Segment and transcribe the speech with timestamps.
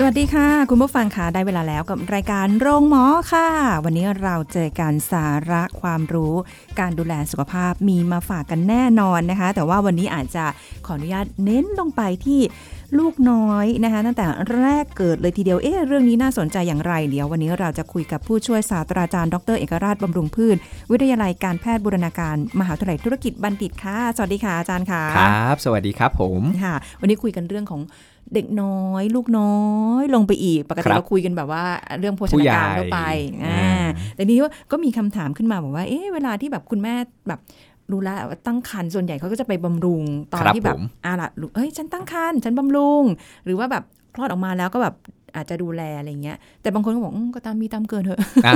[0.00, 3.48] สวัสดีค่ะ คุณผู้ฟังค่ะได้เวลาแล้วกับรายการโรงหมอค่ะ
[3.84, 6.34] วันนี้เราเจอกันสาระความรู้
[6.80, 10.44] การดูแลสุขภาพมีมาฝากกันแน่นอนนะคะ แต่ว่าวันนี้อาจจะ
[10.86, 12.40] ขออนุญาตเน้นลงไปที่
[12.98, 14.26] ลูกน้อยนะคะตั้งแต่
[14.56, 20.56] แรกเกิดเลยทีเดียวเอ๊ะเรื่องนี้น่าสนใจอย่างไร เดี๋ยววันนี้เราจะคุยกับผู้ช่วยศาสตราจารย์ดรเอกราชบำรุงพืช
[20.90, 27.80] วิทยาลัยการแพทย์บูรณาการ มหาวิทยาลัยธุรกิจบัณฑิตค่ะ สวัสดีค่ะอาจารย์ค่ะครับ สวัสดีครับผมค่ะ วันนี้คุยกันเรื่องของ
[28.34, 29.56] เด็กน้อย ลูกน้อ
[30.02, 31.64] ยลงไปอีก ปกคติรับเราคุยกันแบบว่า
[31.98, 33.00] เรื่องโภชผู้นาใหญ่การทั่วไป
[33.44, 36.94] อ่าอ่าแต่นี้ว่าก็มีคำถามขึ้นมาบอกว่า เอ๊ะเวลาที่แบบคุณแม่
[37.28, 37.40] แบบ
[37.92, 40.02] รู้แล้วว่าตั้งครรภ์ส่วนใหญ่เขาก็จะไปบำรุง
[40.32, 43.04] ตอนครับที่แบบผมอ่าล่ะลูกเอ้ยฉันตั้งครรภ์ฉันบำรุง
[43.44, 44.94] หรือว่าแบบคลอดออกมาแล้วก็แบบ
[45.36, 48.54] อาจจะดูแลอะไรเงี้ย แต่บางคนก็บอกอืมก็ตามมีตามเกินเถอะอะ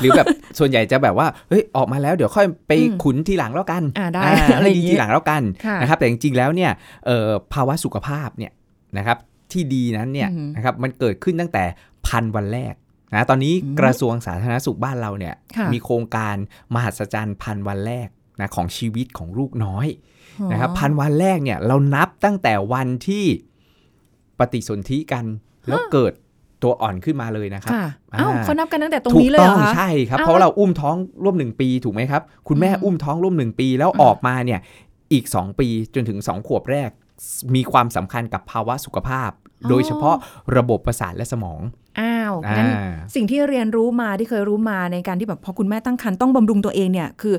[0.00, 0.26] หรือแบบ
[0.58, 6.70] ส่วนใหญ่จะแบบว่าเฮ้ยออกมาแล้วเดี๋ยวค่อยไปอืมขุนทีหลังแล้วกันอ่าได้อ่าอะไรอย่างงี้ทีหลังแล้วกันค่ะนะครับแต่จริงๆแล้วเนี่ย
[7.06, 8.52] เอ่อภาวะสุขภาพเนี่ย
[8.98, 9.18] นะครับ
[9.52, 11.64] ที่ดีนั้นเนี่ยอือหือนะครับมันเกิดขึ้นตั้งแต่
[12.06, 12.74] พันวันแรก
[13.12, 16.36] นะตอนนี้อืมกระทรวงสาธารณสุขบ้านเราเนี่ยค่ะมีโครงการ
[16.74, 18.08] มหัศจรรย์พันวันแรก
[18.40, 19.86] นะของชีวิตของลูกน้อย
[20.52, 23.24] นะครับพันวันแรกเนี่ยเรานับตั้งแต่วันที่
[24.38, 25.24] ปฏิสนธิกัน
[25.68, 26.12] แล้วเกิด
[26.62, 34.60] ตัวอ่อนขึ้นมาเลยนะครับค่ะเอ้าอ่าเขานับกันตั้งแต่ตรงถูกนี้เลยเหต้รอองคะใช่ครับอ้าวเพราะเราอุ้มท้องร่วมหนึ่งปีถูกไหมครับ คุณแม่อืมอุ้มท้องร่วมหนึ่งปีแล้วอืมออกมาเนี่ย
[35.12, 36.90] อีก 2 ปีจนถึง 2 ขวบแรก
[37.54, 39.30] มีความสำคัญกับภาวะสุขภาพ
[39.68, 40.16] โดยเฉพาะ
[40.56, 41.60] ระบบประสาทและสมอง
[42.00, 42.70] อ้าวอ่างั้น
[43.14, 47.34] สิ่งที่เรียนรู้มาที่เคยรู้มาในการที่แบบพอคุณแม่ตั้งครรภ์ต้องบำรุงตัวเองเนี่ยคือ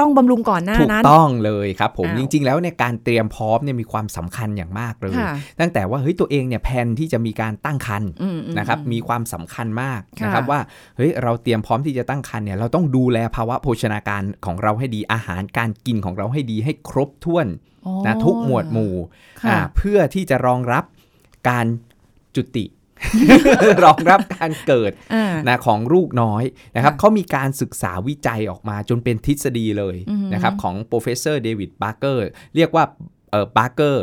[0.00, 10.60] ต้องบำรุงก่อนหน้าถูกนั้นต้องเลยครับผมอ้าวจริง ๆ แล้วในยการเตรียมพร้อมเนี่ยมีความสำคัญอย่างมากเลยค่ะตั้งแต่ว่าเฮ้ยตัวเองเนี่ยแผนที่จะมีการตั้งครรภ์อืมอืมนะครับอืมมีความสำคัญมากค่ะนะครับว่า
[10.96, 17.46] เฮ้ยเราเตรียมพร้อมที่จะตั้งครรภ์เนี่ยเราต้องดูแลภาวะโภชนาการของเราให้ดีอาหารการกินของเราให้ดีให้ครบถ้วน
[17.86, 18.94] อ๋อนะทุกหมวดหมู่
[19.40, 20.84] ค่ะอ่าเพื่อที่จะรองรับ
[21.48, 21.66] การ
[22.36, 22.64] จุติ
[23.84, 26.44] รองรับการเกิดอ่านะของลูกน้อย
[26.76, 32.18] นะครับค่ะเขามีการศึกษาวิจัยออกมาจนเป็นทฤษฎีเลยอือฮึนะครับของ professor David Barker
[32.56, 32.84] เรียกว่า
[33.30, 33.96] เอ่อ Barker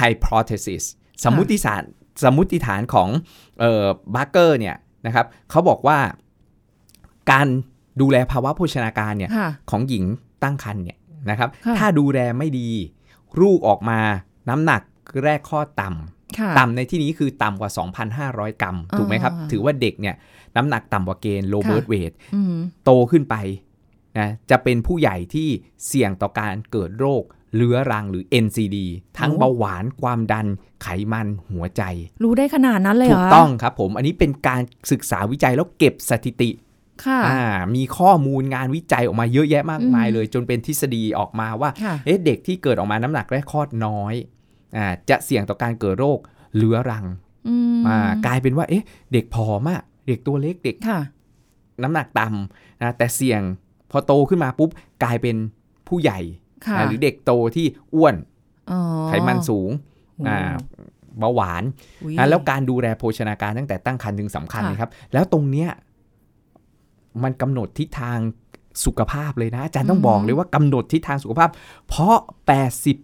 [0.00, 0.84] hypothesis
[1.24, 1.82] สมมุติฐาน
[2.24, 3.08] สมมุติฐานของ
[3.60, 4.76] เอ่อ Barker เนี่ย
[5.06, 5.98] นะครับเขาบอกว่า
[7.30, 7.46] การ
[8.00, 10.04] ดูแลภาวะโภชนาการเนี่ยค่ะของหญิง
[10.42, 10.98] ตั้งครรภ์เนี่ย
[11.30, 12.68] นะครับค่ะถ้าดูแลไม่ดี
[13.40, 14.00] ลูกออกมา
[14.48, 14.82] น้ำหนัก
[15.24, 16.19] แรกข้อต่ำค่ะ
[16.58, 17.70] ต่ำในที่นี้คือต่ำกว่า
[18.16, 20.14] 2,500 กรัม ถูกไหมครับอ่าถือว่าเด็กเนี่ย
[20.56, 22.54] น้ำหนักต่ำกว่าเกณฑ์ low ค่ะ birth weight อืม
[22.84, 23.36] โตขึ้นไป
[24.18, 25.48] นะจะเป็นผู้ใหญ่ที่
[25.86, 27.24] เสี่ยงต่อการเกิดโรค
[27.56, 28.76] เรื้อรังหรือ NCD
[29.18, 30.46] ทั้งโอ้เบาหวานความดัน
[30.82, 31.82] ไขมันหัวใจ
[32.22, 36.50] รู้ได้ขนาดนั้นเลยเหรถูอกต้องครับผม อันนี้เป็นการศึกษาวิจัยแล้วเก็บสถิติ
[37.04, 37.42] ค่ะอ่า
[37.74, 44.39] มีข้อมูลงานวิจัยออกมาเยอะแยะมากมายอืมเลย จนเป็นทฤษฎีออกมาว่าค่ะเอ๊ะเด็กที่เกิดออกมาน้ำหนักแรกคลอดน้อยอ่า
[45.10, 46.18] จะเสี่ยงต่อการเกิดโรค
[46.56, 47.04] เรื้อรัง
[47.48, 51.00] อืมอ่ากลายเป็นว่า เอ๊ะ เด็กผอมอะเด็กตัวเล็กเด็กค่ะ
[51.82, 53.40] น้ำหนักต่ำนะแต่เสี่ยง
[53.90, 54.70] พอโตขึ้นมาปุ๊บ
[55.04, 55.36] กลายเป็น
[55.88, 56.20] ผู้ใหญ่
[56.66, 58.14] ค่ะนะหรือเด็กโตที่อ้วน
[58.70, 59.70] อ๋อไขมันสูง
[60.16, 60.52] โอ้อ่า
[61.18, 61.62] เบาหวาน
[62.02, 65.70] อุ๊ยนะแล้วการดูแลโภชนาการตั้งแต่ตั้งครรภ์ถึงสำคัญค่ะนะครับ แล้วตรงเนี้ย
[67.22, 68.18] มันกำหนดทิศทาง
[68.84, 71.50] สุขภาพเลยนะ อาจารย์ต้องบอกเลยว่ากำหนดทิศทางสุขภาพ
[71.88, 72.16] เพราะ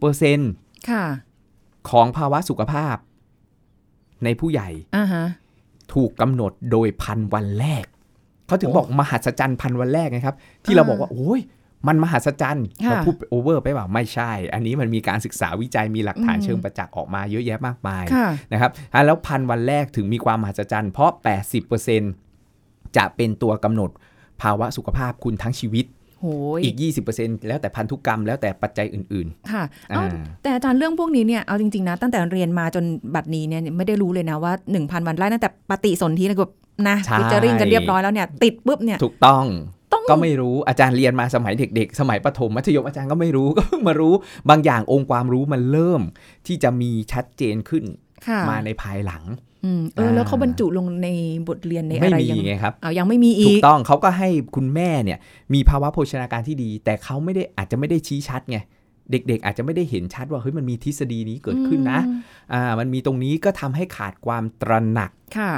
[0.01, 1.05] 80%ค่ะ
[1.91, 2.97] ของภาวะสุขภาพ
[4.25, 5.25] ในผู้ใหญ่อ่าฮะ
[5.95, 7.85] ถูกกำหนดโดยพันวันแรก
[8.47, 11.41] เขาถึงโอ้บอกมหัศจรรย์พันวันแรกไงครับ ที่เราอ่าบอกว่า โอ้ย
[11.87, 21.11] มันมหัศจรรย์ค่ะเราพูดโอเวอร์ไปเปล่าไม่ใช่ อันนี้มันมีการศึกษาวิจัยมีหลักฐานอืมเชิงประจักษ์ออกมาเยอะแยะมากมายค่ะนะครับอะแล้วพันวันแรกถึงมีความมหัศจรรย์เพราะ
[22.25, 23.91] 80%จะเป็นตัวกำหนด
[24.43, 25.96] ภาวะสุขภาพคุณทั้งชีวิตโหย
[26.65, 26.77] อีก
[27.13, 32.85] 20%แล้วแต่พันธุกรรมแล้วแต่ปัจจัยอื่นค่ะๆเอ้าอ่าแต่อาจารย์เรื่องพวกนี้เนี่ยเอาจริง ๆ นะ ตั้งแต่เรียนมาจน
[33.15, 36.53] บัดนี้เนี่ยไม่ได้รู้เลยนะว่า 1,000 วันไล่ตั้งแต่ปฏิสนธินะแบบ
[36.89, 39.45] นะใช่ฟิชเจอริงกันเรียบร้อยแล้วเนี่ยติดปุ๊บเนี่ยถูกต้อง
[39.93, 44.15] ต้องก็ไม่รู้อาจารย์เรียนมาสมัยเด็ก ๆ สมัยประถมมัธยมอาจารย์ก็ไม่รู้ก็เพิ่งมารู้
[44.51, 46.03] บางอย่างองค์ความรู้มันเริ่ม
[46.47, 47.85] ที่จะมีชัดเจนขึ้น
[48.27, 49.23] ค่ะมาในภายหลัง
[49.67, 51.09] อืมเออแล้วเขาบรรจุลงใน
[51.49, 55.19] บทเรียนในไม่อะไรมียังไงครับเอายังไม่มีถูอีกกต้องเขาก็ให้คุณแม่เนี่ย
[55.55, 58.59] มีภาวะโภชนาการที่ดี แต่เขาไม่ได้อาจจะไม่ได้ชี้ชัดไง
[59.11, 62.21] เด็ก ๆ อาจจะไม่ได้เห็นชัดว่าเฮ้ยมันมีทฤษฎีนี้เกิดขึ้นนะอืม
[62.53, 65.53] อ่ามันมีตรงนี้ก็ทำให้ขาดความตระหนักค่ะ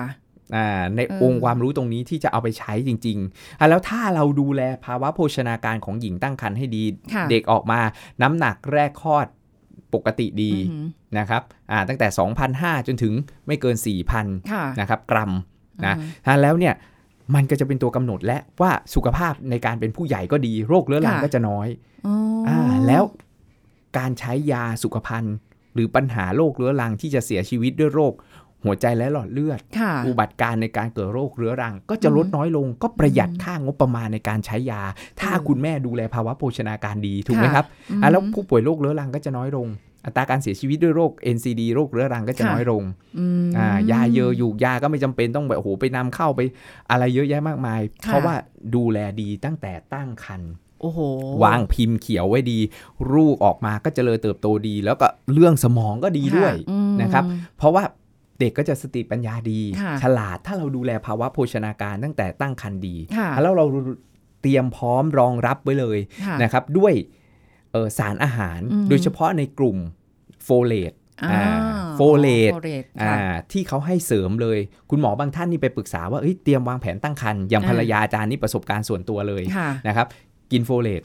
[0.56, 6.84] อ่าในเออองค์ความรู้ตรงนี้ที่จะเอาไปใช้จริงๆอะแล้วถ้าเราดูแลภาวะโภชนาการของหญิงตั้งครรภ์ให้ดี
[7.14, 7.80] ค่ะเด็กออกมา
[8.22, 9.26] น้ำหนักแรกคลอด
[9.94, 10.86] ปกติดีอืม
[11.18, 12.08] นะครับอ่าตั้งแต่
[12.48, 13.12] 2,500 จนถึง
[13.46, 13.76] ไม่เกิน
[14.12, 15.32] 4,000ค่ะนะครับกรัม
[15.86, 16.74] นะอืมอ่าแล้วเนี่ย
[17.34, 21.68] มันก็จะเป็นตัวกำหนดและว่าสุขภาพในการเป็นผู้ใหญ่ก็ดี โรคเรื้อรังค่ะก็จะน้อย
[22.06, 22.14] อ๋อ
[22.46, 23.02] ออ่าแล้ว
[23.98, 25.34] การใช้ยาสุขภัณฑ์
[25.74, 28.12] หรือปัญหาโรคเรื้อรังที่จะเสียชีวิตด้วยโรค
[28.64, 34.82] หัวใจและหลอดเลือดค่ะอุบัติการณ์ในการเกิดโรคเรื้อรัง ก็จะลดน้อยลง ก็ประหยัดอืมค่างบประมาณในการใช้ยา
[35.20, 39.66] ถ้าเออคุณแม่ดูแลภาวะโภชนาการดีถูกไหมค่ะครับอืมอะแล้วผู้ป่วยโรคเรื้อรังก็จะน้อยลง
[40.04, 42.82] อัตราการเสียชีวิตด้วยโรค NCD โรคเรื้อรังก็จะค่ะน้อยลง
[43.18, 46.40] อืมอ่ายาเยอะอยู่ยาก็ไม่จำเป็นต้องแบบโอ้โหไปนำเข้าไป
[46.90, 48.34] อะไรเยอะแยะมากมายค่ะเพราะว่า
[48.74, 50.98] ดูแลดีตั้งแต่ตั้งครรภ์โอ้โห
[51.42, 52.58] วางพิมพ์เขียวไว้ดี
[53.12, 57.24] ลูกออกมาก็เจริญเติบโตดี แล้วก็เรื่องสมองก็ดีด้วยอืมนะครับ
[57.58, 57.82] เพราะว่า
[58.40, 63.66] เด็กก็จะสติปัญญาดีค่ะฉลาดถ้าเราดูแลภาวะโภชนาการตั้งแต่ตั้งครรภ์ดีค่ะแล้วเรา
[64.42, 66.94] เตรียมพร้อมรองรับไว้เลยค่ะนะครับ ด้วย
[67.72, 69.76] เอ่อสารอาหารอืมโดยเฉพาะในกลุ่ม
[70.44, 70.92] โฟเลต
[71.32, 71.42] อ่า
[71.96, 74.58] โฟเลตโฟเลตอ่าค่ะะที่เขาให้เสริมเลย
[74.90, 80.06] คุณหมอบางท่านนี่ไปปรึกษาว่าเอ้ยเตรียมวางแผนตั้งครรภ์อย่างอ่าภรรยาอาจารย์นี่ประสบการณ์ส่วนตัวเลยค่ะนะครับ
[80.52, 81.02] กินโฟเลต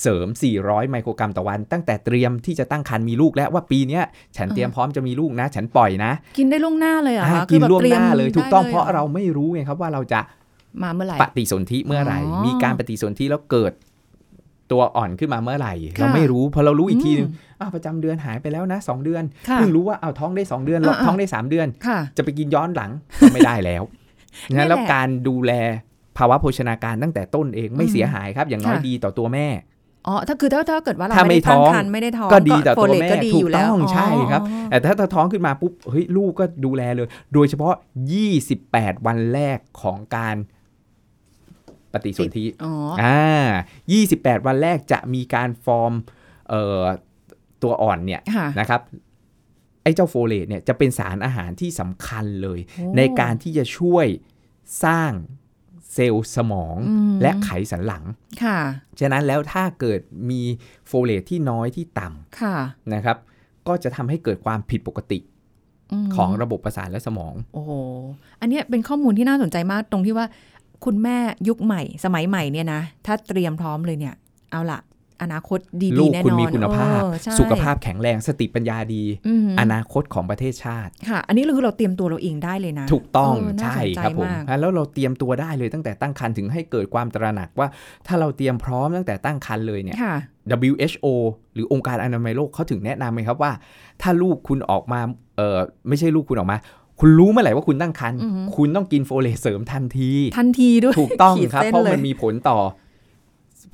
[0.00, 0.26] เสริม
[0.58, 4.02] 400 ไมโครกรัมต่อวัน ตั้งแต่เตรียมที่จะตั้งครรภ์มีลูกแล้วว่าปีเนี้ย
[4.36, 10.20] ฉันเตรียมพร้อมจะมีลูกนะ ฉันปล่อยนะ กินได้ล่วงหน้าเลยเหรออ่าคะกินคือแบบล่วงตรียหมน้าเลยถูกต้องได้เพราะหอเราไม่รู้ไงครับว่าเราจะ
[10.82, 13.72] มาเมื่อไหร่ปฏิสนธิเมื่อไหร่อ๋อมีการปฏิสนธิแล้วเกิด
[14.72, 22.90] ตัวอ่อนขึ้นมาเมื่อไหร่ค่ะเราไม่รู้พอเรารู้อีกทีนึงอืมอ้าวประจำเดือนหายไปแล้วนะ 2 เดือนค่ะเพิ่งรู้ว่าเอาวท้องได้ 2 เดือนอ่าๆท้องได้ 3 เดือนค่ะจะไปกินย้อนหลัง
[23.20, 23.82] ก็ไม่ได้แล้ว
[24.48, 25.52] นี่งั้นแหละแล้วการดูแล
[26.18, 29.46] ภาวะโภชนาการตั้งแต่ต้นเองไม่อืมเสียหายครับ อย่างน้อยค่ะดีต่อตัวแม่
[30.06, 37.74] อ๋อถ้าคือถ้าถ้าเกิดว่าเราถ้าไม่ไม่ได้ตั้งท้องครรภ์ไม่ได้ท้องก็ดีต่อโฟตัวเลตแม่ก็ดีถูอยู่กแล้วต้องใช่ครับอ๋อแต่ถ้าเธอท้องขึ้นมาปุ๊บเฮ้ยลูกก็ดูแลเลย โดยเฉพาะ
[38.40, 40.36] 28 วันแรกของการ
[41.92, 42.72] ปฏิสนธิอ๋อ
[43.02, 43.20] อ่า
[43.96, 45.92] 28 วันแรกจะมีการฟอร์ม
[46.48, 46.82] เอ่อ
[47.62, 48.80] ตัวอ่อนเนี่ยค่ะนะครับ
[49.82, 54.06] ไอ้เจ้าโฟเลตเนี่ยจะเป็นสารอาหารที่สำคัญเลยโอ้ในการที่จะช่วย
[54.84, 55.12] สร้าง
[55.94, 58.04] เซลล์สมองอืมและไขสันหลัง
[58.42, 58.58] ค่ะ
[59.00, 60.00] ฉะนั้นแล้วถ้าเกิด
[60.30, 60.42] มี
[60.86, 62.56] โฟเลตที่น้อยที่ต่ำค่ะ
[62.94, 63.16] นะครับ
[63.68, 67.72] ก็จะทำให้เกิดความผิดปกติของระบบประสาทและสมอง โอ้โห
[68.40, 70.26] อันเนี้ยเป็นข้อมูลที่น่าสนใจมากตรงที่ว่า
[70.84, 71.16] คุณแม่
[71.48, 74.14] ยุคใหม่ สมัยใหม่เนี่ยนะ ถ้าเตรียมพร้อมเลยเนี่ย
[74.50, 74.80] เอาละ
[75.22, 87.68] อนาคตดีลูกๆแน่นอนคุณมีคุณภาพเออใช่สุขภาพแข็งแรงสติปัญญาดีอืมอนาคตของประเทศชาติ ค่ะ อันนี้คือเราเตรียมตัวเราเองได้เลยนะ ถูกต้องเออน่าใช่สนใจครับผมมากแล้วเราเตรียมตัวได้เลยตั้งแต่ตั้งครรภ์ถึงให้เกิดความตระหนักว่า
[88.06, 90.14] ถ้าเราเตรียมพร้อมตั้งแต่ตั้งครรภ์เลยเนี่ยค่ะ
[90.70, 91.06] WHO
[91.54, 93.52] หรือองค์การอนามัยโลกเขาถึงแนะนำไหมครับว่า
[94.02, 95.00] ถ้าลูกคุณออกมา
[95.36, 95.58] เออ
[95.88, 96.58] ไม่ใช่ลูกคุณออกมา
[97.00, 102.58] คุณรู้เมื่อไหร่ว่าคุณตั้งครรภ์อือฮึคุณต้องกินโฟเลตเสริมทันที ทันทีด้วย ถูกต้องขีดครับส้เพราะมันลยมีผลต่อ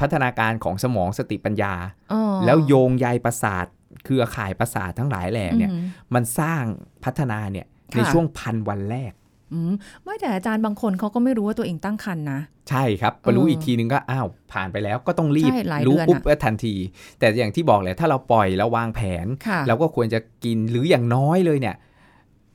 [0.01, 1.75] พัฒนาการของสมองสติปัญญา
[2.13, 3.67] อ๋อแล้วโยงใยประสาท
[4.05, 5.83] เครือข่ายประสาททั้งหลายแหล่เนี่ยอืม
[6.15, 6.63] มันสร้าง
[7.05, 9.13] พัฒนาเนี่ยค่ะในช่วงพันวันแรก
[9.53, 9.73] อืม
[10.05, 12.41] ไม่แต่อาจารย์บางคนเขาก็ไม่รู้ว่าตัวเองตั้งครรภ์นะ
[12.71, 16.75] ใช่ครับพอรู้เอออีอีกทีนึงก็อ้าวผ่านไปแล้วก็ต้องรีบใช่หลายรู้เดือนปุ๊บอะก็ทันที
[17.19, 21.77] แต่อย่างที่บอกแหละถ้าเราปล่อยแล้ววางแผนค่ะเราก็ควรจะกินหรืออย่างน้อยเลยเนี่ย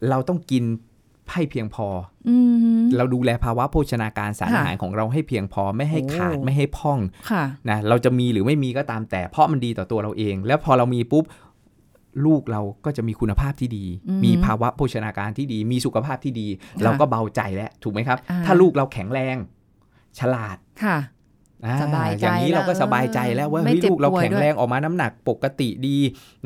[0.09, 0.63] เราต้องกิน
[1.31, 1.87] ให้เพียงพอ
[2.29, 2.37] อื
[2.81, 6.99] มเราดูแลภาวะโภชนาการสารค่ะอาหารของเราให้เพียงพอไม่ให้โอ้ขาดไม่ให้พร่อง
[7.31, 11.25] ค่ะนะเราจะมีหรือไม่มีก็ตามแต่ เพราะมันดีต่อตัวเราเอง แล้วพอเรามีปุ๊บ
[12.25, 19.35] ลูกเราก็จะมีคุณภาพที่ดีอืมมีภาวะโภชนาการที่ดี มีสุขภาพที่ดีค่ะเราก็เบาใจแล้วถูกไหมครับอ่าถ้าลูกเราแข็งแรง
[20.19, 21.22] ฉลาดค่ะอ่
[21.83, 25.97] สบายใจอย่างนี้เราก็แล้วสบายใจแล้วว่าไม่เฮ้ยเจ็บลูกเราป่วยแข็งด้วยแรงออกมาน้ำหนักปกติดี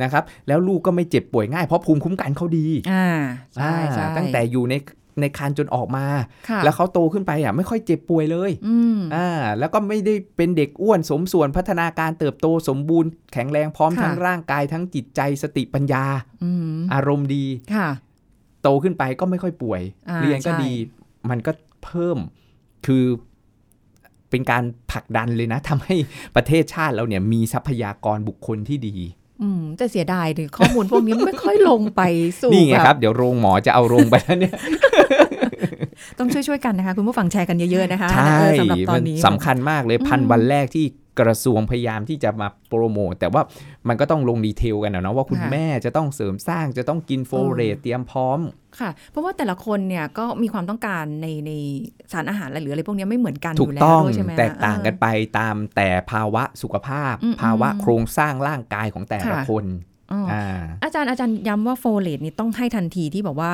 [0.01, 3.07] นะครับ แล้วลูกก็ไม่เจ็บป่วยง่ายเพราะภูมิคุ้มกันเขาดีอ่า
[3.55, 4.75] ใช่อ่าใช่ตั้งแต่อยู่ใน
[5.21, 6.05] ในครรภ์จนออกมา
[6.49, 16.03] ค่ะแล้วเขาโตขึ้นไปอะไม่ค่อยเจ็บป่วยเลยอืมอ่าแล้วก็ไม่ได้เป็นเด็กอ้วนสมส่วนพัฒนาการเติบโตสมบูรณ์แข็งแรงพร้อมค่ะทั้งร่างกายทั้งจิตใจสติปัญญา
[16.43, 17.45] อืมอารมณ์ดี
[17.75, 17.89] ค่ะ
[18.63, 20.73] โตขึ้นไปก็ไม่ค่อยป่วยอ่าเรียนก็ใช่ดี
[21.29, 21.51] มันก็
[21.83, 22.17] เพิ่ม
[22.85, 23.03] คือ
[24.29, 25.95] เป็นการผลักดันเลยนะทำให้
[26.35, 28.95] ประเทศชาติเราเนี่ยมีทรัพยากรบุคคลที่ดี
[29.41, 32.01] อืมแต่เสียดายถึงข้อมูลพวกนี้ไม่ค่อยลงไป
[32.41, 34.53] สู่นี่ไงแครับ เดี๋ยวโรงหมอจะเอาโรงไปแล้วเนี่ย
[36.19, 40.85] ต้องช่วยๆกันนะคะ คุณผู้ฟังแชร์กันเยอะๆนะคะใช่เออสำหรับตอมันนนี้สำคัญมากเลยอืมพันวันแรกที่
[41.19, 43.41] กระทรวงพยายามที่จะมาโปรโมทแต่ว่า
[43.87, 48.39] มันก็ต้องลงดีเทลกันนะเนาะว่าคุณค่ะแม่จะต้องเสริมสร้างจะต้องกินโฟเรตเออเตรียมพร้อม
[48.79, 51.51] ค่ะ เพราะว่าแต่ละคนเนี่ยก็มีความต้องการในใน
[52.11, 55.07] สารอาหารอะไรหรืออะไรพวกเนี้ยไม่เหมือนกันอถูกยู่แล้วต้องด้วยใช่ไหมแตกต่างเออกันไป
[55.37, 59.65] ตามแต่ภาวะสุขภาพอืมภาวะอืมโครงสร้างร่างกายของแต่ละค่ะคน
[60.11, 63.51] อ๋อออ่าอาจารย์อาจารย์ย้ำว่าโฟเลตนี่ต้องให้ทันทีที่บอกว่า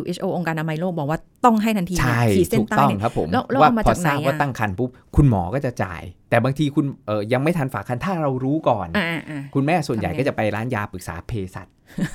[0.00, 11.66] WHO องค์การอนามัยโลกบอกว่าต้องให้ทันทีใช่ขีดเส้ถูนกใต้ต้องเนี่ยครับผมแล้วแล้วว่าเอามาพอจากทราบไหนว่าอะตั้งครรภ์ปุ๊บคุณหมอก็จะจ่าย แต่บางทีคุณเออยังไม่ทันฝากคันถ้าเรารู้ก่อนอ่าอ่าคุณแม่ส่วนใหญ่ทำไงก็จะไปร้านยาปรึกษาเภสัช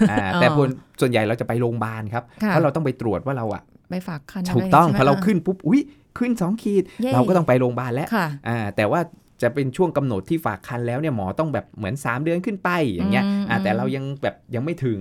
[0.10, 0.67] อ่าอ๋อแต่คน
[1.01, 5.82] ส่วนใหญ่เราจะไปโรงพยาบาลครับค่ะเพราะเราต้องไปตรวจว่าเราอะไปฝากคันถูกต้องะไย่พอเราใช่ไหมขึ้นปุ๊บอุ้ย
[6.17, 9.00] ขึ้นสองขีดเย้เราก็ต้องไปโรงพยาบาลแล้วค่ะอ่าแต่ว่า
[9.41, 15.00] จะเป็นช่วงกำหนดที่ฝากคันแล้วเนี่ยหมอต้องแบบเหมือน 3 เดือนขึ้นไปอย่างเงี้ยอืมอ่าแต่อืมเรายังแบบยังไม่ถึง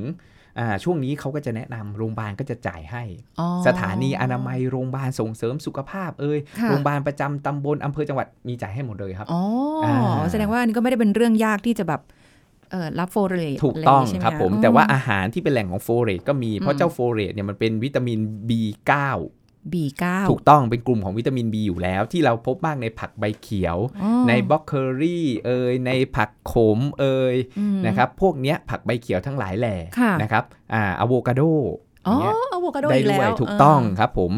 [0.59, 3.03] อ่าช่วงนี้เขาก็จะแนะนำโรงพยาบาลก็จะจ่ายให้
[3.41, 9.43] อ๋อสถานีอนามัยโรงพยาบาลส่งเสริมสุขภาพเอ่ยค่ะโรงพยาบาลประจำตำบลอำเภอจังหวัดมีจ่ายให้หมดเลยครับอ๋อ
[9.85, 9.95] อา
[10.31, 12.03] แสดงว่าอันนี้ก็ไม่ได้เป็นเรื่องยากที่จะแบบ
[12.71, 18.93] เออรับโฟเลตถูกต้องะไย่าใช่ไหครับผมะแต่ว่าอาหารที่เป็นแหล่งของโฟเรตก็มีเพอืราะมเจ้าโฟเรตเนี่ยมันเป็นวิตามิน B9
[19.73, 23.77] บีเก้าถูกต้องเป็นกลุ่มของวิตามิน B อยู่แล้ว ที่เราพบมากในผักใบเขียว
[24.29, 27.35] ในบล็อกเคอรี่เอยในผักขมเอย
[27.87, 30.45] นะครับพวกเนี้ยผักใบเขียวทั้งหลายแหล่ค่ะนะครับ
[30.75, 31.43] อ่าอะโวคาโด
[32.07, 34.33] อ๋ออย่างเงี้ยอะโวคาโดได้อีกด้แล้ววยถูกต้องครับผม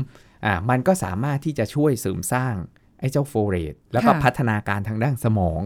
[0.45, 2.55] อ่ามันก็สามารถที่จะช่วยเสริมสร้าง
[3.01, 5.61] ไอ้เจ้าโฟเรตแล้วก็พัฒนาการทางด้านสมอง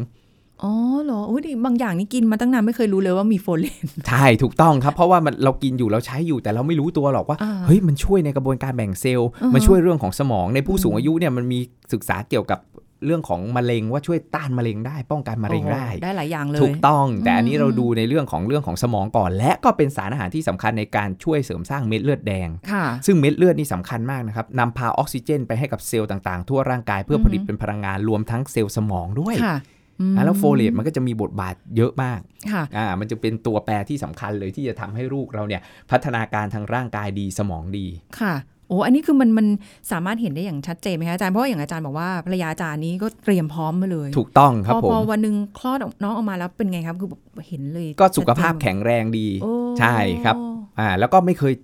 [0.62, 0.72] อ๋อ
[1.04, 11.58] เหรออุ้ยนี่บางอย่างนี่กินมาตั้งนานไม่เคยรู้เลยว่ามีโฟเลตใช่ถูกต้องครับ เพราะว่ามันเรากินอยู่เราใช้อยู่แต่เราไม่รู้ตัวหรอกว่าอ่าเฮ้ยมันช่วยในกระบวนการแบ่งเซลล์อือฮะมันช่วยเรื่องของสมองในผู้อืมสูงอายุเนี่ยมันมี
[11.92, 12.60] ศึกษาเกี่ยวกับ
[13.06, 29.81] เรื่องของมะเร็งว่าช่วยต้านมะเร็งได้ ป้องกันมะเร็งได้โอ้โหได้หลายอย่างเลย ถูกต้อง แต่อันนี้อืมเราดูในเรื่องของเรื่องของสมองก่อน และก็เป็นสารอาหารที่สำคัญในการช่วยเสริมสร้างเม็ดเลือดแดงค่ะซึ่งเม็ดเลือดนี่สำคัญมากนะครับนำพาออกซิเจน ไปให้กับเซลล์ต่างๆ ทั่วร่างกายเพื่อผลิตอือฮึเป็นพลังงานรวมทั้งเซลล์สมองด้วยค่ะอืมอะ
[30.24, 32.20] แล้วโฟเลตมันก็จะมีบทบาทเยอะมาก
[32.52, 37.86] ค่ะอ่ามันจะเป็นตัวแปรที่สำคัญเลยที่จะทำให้ลูกเราเนี่ยพัฒนาการทางร่างกายดีสมองดี
[38.20, 38.34] ค่ะ
[38.68, 39.46] โอ้ อันนี้คือมันมัน
[39.92, 47.08] สามารถเห็นได้อย่างชัดเจนไหมคะอาจารย์ เพราะว่าอย่างอาจารย์บอกว่าภรรยาอาจารย์นี้ก็เตรียมพร้อมมาเลย ถูกต้องครับพอผม พอวันหนึ่งคลอดน้องออกมาแล้วเป็นไงครับ คือ
[47.48, 50.36] เห็นเลย ก็สุขภาพชัดเจนแข็งแรงดีโอ้ใช่ครับ
[50.78, 51.54] อ่า แล้วก็ไม่เคย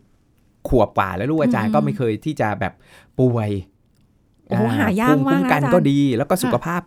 [0.69, 2.73] ขวบกว่าแล้วลูกอาจารอืย์มก็ไม่เคยที่จะแบบ
[3.19, 3.51] ป่วย
[4.49, 6.81] โอ้โหอ่หายากภูมิมากคุ้มนะกันอาจารย์ก็ดี แล้วก็ค่ะสุขภาพ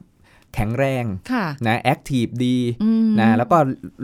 [0.56, 3.58] แข็งแรงค่ะนะ active ดีอืมนะแล้วก็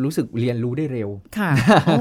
[0.04, 1.51] รู้สึกเรียนรู้ได้เร็วค่ะ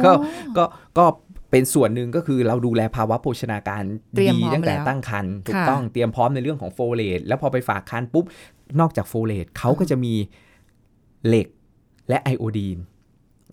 [0.04, 0.24] ก็โอ้
[0.56, 0.64] ก็
[0.98, 1.04] ก็
[1.50, 3.82] เป็นส่วนหนึ่งก็คือเราดูแลภาวะโภชนาการ
[4.14, 8.24] เตรียมดีพร้อมตั้งแต่แล้วตั้งครรภ์ถูกค่ะต้องเตรียมพร้อมในเรื่องของโฟเลตแล้วพอไปฝากครรภ์ปุ๊บ
[8.80, 10.14] นอกจากโฟเลตเขาก็จะมี
[11.26, 11.48] เหล็ก
[12.08, 12.78] และไอโอดีน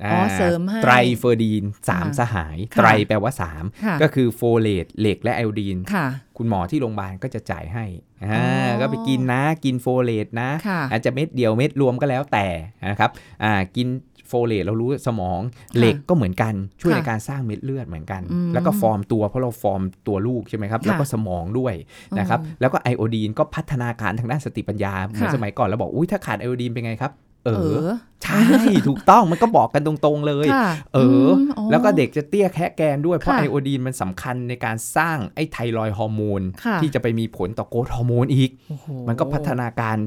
[0.03, 6.07] อ๋อเสริมให้ Triferdineสามค่ะสหายค่ะไตรแปลว่าสามค่ะก็คือโฟเลตเหล็กและไอโอดีนค่ะ
[6.37, 7.85] คุณหมอที่โรงพยาบาลก็จะจ่ายให้
[8.31, 12.47] อ่าอ๋อก็ไปกินนะกินโฟเลตนะค่ะอาจจะเม็ดเดียวเม็ดรวมก็แล้วแต่
[12.89, 13.09] นะครับ
[13.43, 13.87] อ่ากิน
[14.27, 15.39] โฟเลตเรารู้สมอง
[15.77, 21.73] เหล็กก็เหมือนกันช่วยค่ะในการสร้างเม็ดเลือดเหมือนกันอืมแล้วก็ฟอร์มตัวเพราะเราฟอร์มตัวลูกใช่ไหมครับค่ะแล้วก็สมองด้วย
[22.19, 27.11] นะครับอืมแล้วก็ไอโอดีนก็พัฒนาการทางด้านสติปัญญาเหมือนค่ะสมัยก่อนเราบอกอุ้ยถ้าขาดไอโอดีนเป็นไงครับ
[27.45, 27.89] เอเอออ
[28.23, 28.41] ใช่
[28.87, 39.97] ถูกต้องมันก็บอกกันตรงๆเลยค่ะเอออมแล้วก็เด็กจะเตี้ยแคระแกร็นด้วย เพราะค่ะไอโอดีนมันสำคัญในการสร้างไอไทรอยด์ฮอร์โมนค่ะที่จะไปมีผลต่อ growth hormone อีกโอ้โหมันก็พัฒนาการ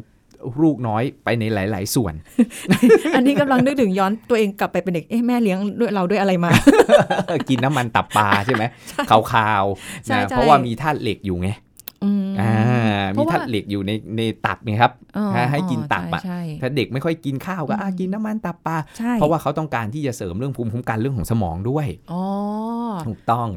[0.62, 2.14] ลูกน้อยไปในหลาย ๆ ส่วน
[3.14, 6.50] อันนี้กำลังนึกถึงย้อนตัวเองกลับไปเป็นเด็ก เอ๊ะแม่เลี้ยงด้วยเราด้วยอะไรมา
[7.49, 8.64] กินน้ำมันตับปลาใช่ไหม
[9.11, 11.49] ขาวๆใช่นะใช่เพราะว่ามีธาตุเหล็กอยู่ไง
[12.05, 12.55] อืมอ่า
[13.12, 22.23] เพมีราะว่าธาตุเหล็กอยู่ในในตับไงครับอ๋อให้ให้กินตับอะใช่ถ้าเด็กไม่ค่อยกินข้าวก็อะอืมกินน้ำมันตับปลาใช่เพราะว่าเขาต้องการที่จะเสริมเรื่องภูมิคุ้มกันเรื่องของสมองด้วยอ๋อ
[23.07, 23.49] ถูกต้อง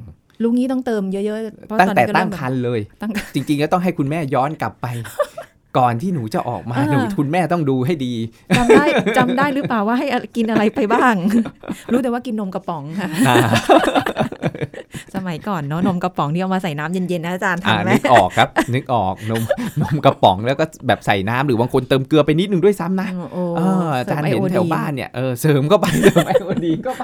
[0.44, 4.88] ลุงนี้ต้องเติมเยอะๆเพราะตั้งอนแต่นี้ก็ตั้เริ่งมครรภ์เลยตั้งจริงๆก็ต้องให้คุณแม่ย้อนกลับไป
[5.78, 8.14] ก่อนที่หนูจะออกมาอ่าหนูคุณแม่ต้องดูให้ดี
[8.58, 8.86] จำได้
[9.18, 11.16] จำได้หรือเปล่าว่าให้กินอะไรไปบ้าง
[11.92, 13.38] รู้แต่ว่ากินนมกระป๋องค่ะอ่า
[15.16, 19.44] สมัยก่อนเนาะนมกระป๋องที่เอามาใส่น้ำเย็นๆนะอาจารย์อ่าทำไหมนึกออกครับ นึกออกนม
[19.82, 27.04] นมกระป๋องแล้วก็แบบใส่น้ำหรือบางคนเติมเกลือไปนิดนึงด้วยซ้ำนะโอ้เอออาจารย์เห็นแถวบ้านนเนี่ยเออเสริมก็ไปเสริมไอโอดีนก็ไป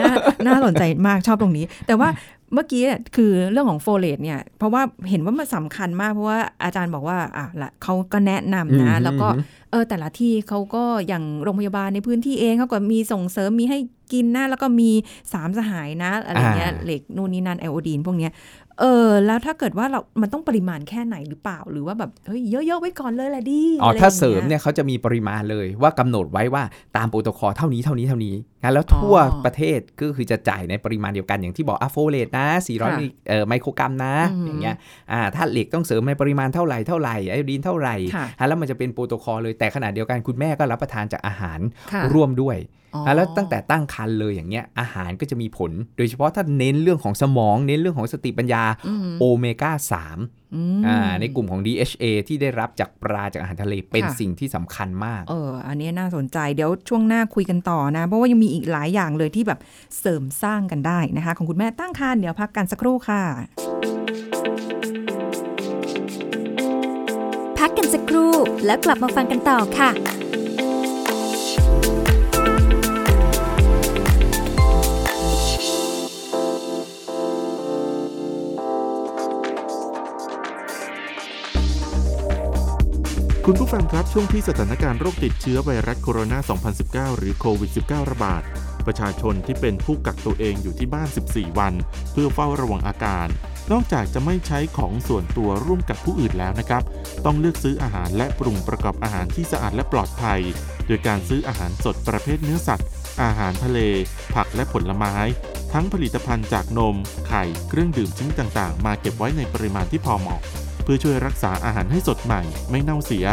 [0.00, 0.12] น่า
[0.46, 2.08] น่าสนใจมากชอบตรงนี้ แต่ว่า
[2.52, 9.28] เมื่อกี้เนี่ยคือเรื่องของโฟเลตเนี่ย เพราะว่าเห็นว่ามันสำคัญมาก เพราะว่าอาจารย์บอกว่าอะละเขาก็แนะนำนะอืมแล้วก็
[9.70, 13.78] เออแต่ละที่เขาก็อย่างโรงพยาบาลในพื้นที่เองเขาก็มีส่งเสริมมีให้
[14.12, 14.90] กินนะ แล้วก็มี
[15.32, 18.32] สามสหายนะอะไรเงี้ยอ่าเหล็กนู่นนี่นั่นไอโอดีนพวกเนี้ย
[18.80, 26.62] เออแล้วถ้าเกิดว่าเรา มันต้องปริมาณแค่ไหนหรือเปล่า หรือว่าแบบเฮ้ยเยอะๆไว้ก่อนเลยแหละดีอ๋ออะไรถ้ายิ่งเสริมงี้เนี่ยเขาจะมีปริมาณเลยว่ากำหนดไว้ว่า
[26.96, 34.76] ตามโปรโตคอลเท่านี้เท่านี้เท่านี้งั้นแล้วทั่วอ๋อประเทศก็คือจะจ่ายในปริมาณเดียวกันอย่างที่บอกอะโฟเลตนะ 400ค่ะมิลลิเอ่อไมโครกรัมนะอืมอย่างเงี้ย
[35.12, 41.58] อ่าถ้าเหล็กต้องเสริมในปริมาณเท่าไหร่เท่าไหร่ไอโอดีนเท่าไหร่ค่ะอะแล้วมันจะเป็นโปรโตคอลเลยแต่ขณะเดียวกันคุณแม่ก็รับประทานจากอาหาร
[41.92, 42.83] ค่ะร่วมด้วยอ๋ออะ
[43.16, 49.72] แล้วตั้งแต่ตั้งครรภ์เลยอย่างเงี้ยอาหารก็จะมีผล โดยเฉพาะถ้าเน้นเรื่องของสมอง เน้นเรื่องของสติปัญญาอืมโอเมก้า
[50.12, 59.58] 3อืมอ่าในกลุ่มของ DHA ที่ได้รับจากปลาจากอาหารทะเลเป็นค่ะสิ่งที่สำคัญมาก เออ อันนี้น่าสนใจเดี๋ยวช่วงหน้าคุยกันต่อนะ เพราะว่ายังมีอีกหลายอย่างเลยที่แบบ
[60.00, 63.22] เสริมสร้างกันได้นะคะ ของคุณแม่ตั้งครรภ์เดี๋ยวพักกันสักครู่ค่ะ
[67.58, 68.32] พักกันสักครู่
[68.66, 69.90] แล้วกลับมาฟังกันต่อค่ะ
[83.48, 86.38] คุณผู้ฟังครับช่วงที่สถานการณ์โรคติดเชื้อไวรัสโคโรนา
[87.12, 88.42] 2019 หรือโควิด -19 ระบาด
[88.86, 91.74] ประชาชนที่เป็นผู้กักตัวเองอยู่ที่บ้าน 14 วัน
[92.12, 93.28] เพื่อเฝ้าระวังอาการ
[93.72, 96.82] นอกจากจะไม่ใช้ของส่วนตัวร่วมกับผู้อื่นแล้วนะครับ
[97.24, 100.40] ต้องเลือกซื้ออาหารและปรุงประกอบอาหารที่สะอาดและปลอดภัย
[100.86, 102.88] โดยการซื้ออาหารสดประเภทเนื้อสัตว์
[103.22, 103.78] อาหารทะเล
[104.34, 105.14] ผักและผลไม้
[105.72, 106.96] ทั้งผลิตภัณฑ์จากนม
[107.28, 110.40] ไข่ เครื่องดื่มชนิดต่างๆ มาเก็บไว้ในปริมาณที่พอเหมาะ
[110.84, 113.26] เพื่อช่วยรักษาอาหารให้สดใหม่ ไม่เน่าเสีย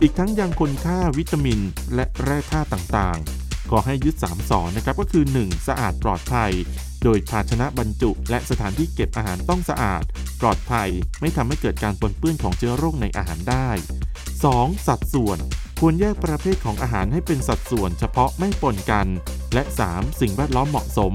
[0.00, 1.60] อีกทั้งยังคุณค่าวิตามิน
[1.94, 5.68] และแร่ธาตุต่างๆขอให้ยึด3สอนนะครับก็คือ 1.
[5.68, 6.52] สะอาดปลอดภัย
[7.04, 10.02] โดยภาชนะบรรจุ และสถานที่เก็บอาหารต้องสะอาด
[10.40, 10.88] ปลอดภัย
[11.20, 13.68] ไม่ทำให้เกิดการปนเปื้อนของเชื้อโรคในอาหารได้
[14.28, 14.86] 2.
[14.86, 15.38] สัดส่วน
[15.80, 19.06] ควรแยกประเภทของอาหารให้เป็นสัดส่วนเฉพาะไม่ปนกัน
[19.54, 20.20] และ 3.
[20.20, 21.12] สิ่งแวดล้อมเหมาะสม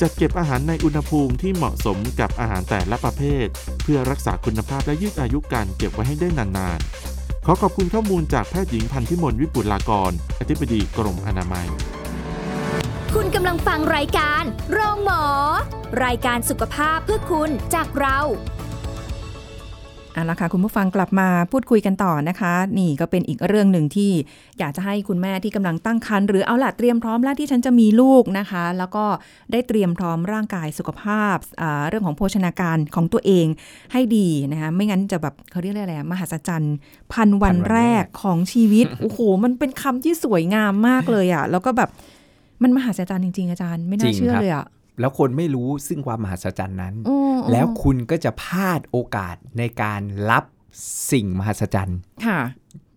[0.00, 3.46] จัดเก็บอาหารในอุณหภูมิที่เหมาะสมกับอาหารแต่ละประเภท
[3.82, 11.68] เพื่อรักษาคุณภาพและยืดอายุการเก็บไว้ให้ได้นานๆ ขอขอบคุณข้อมูลจากแพทย์หญิงพันธิมลวิปุลากร อธิบดีกรมอนามัย
[13.14, 15.24] คุณกำลังฟังรายการโรงหมอ
[16.04, 18.18] รายการสุขภาพเพื่อคุณจากเรา
[20.14, 24.10] เอาละค่ะคุณผู้ฟังกลับมาพูดคุยกันต่อนะคะ นี่ก็เป็นอีกเรื่องหนึ่งที่
[24.58, 29.04] อยากจะให้คุณแม่ที่กำลังตั้งครรภ์หรือเอาละเตรียมพร้อมแล้วที่ฉันจะมีลูกนะคะ แล้วก็
[29.52, 31.36] ได้เตรียมพร้อมร่างกายสุขภาพ
[31.88, 33.46] เรื่องของโภชนาการของตัวเอง
[33.92, 36.76] ให้ดีนะคะไม่งั้นจะแบบเขาเรียกอะไรอะมหัศจรรย์
[37.12, 41.90] พันวันแรกของชีวิตโอ้โหมันเป็นคำที่สวยงามมากเลยอะแล้วก็แบบ
[42.62, 44.66] มันมหัศจรรย์จริง ๆ อาจารย์ ไม่น่าเชื่อเลยอะ
[45.00, 50.44] แล้วคนไม่รู้ซึ่งความมหัศจรรย์นั้นอืมแล้วคุณก็จะพลาดโอกาสในการรับ
[51.12, 52.40] สิ่งมหัศจรรย์ค่ะ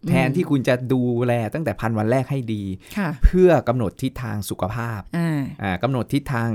[0.09, 2.63] แทนที่คุณจะดูแลตั้งแต่พันวันแรกให้ดี
[2.97, 6.49] ค่ะเพื่อกำหนดทิศทางสุขภาพอ่าอ่ากำหนดทิศทาง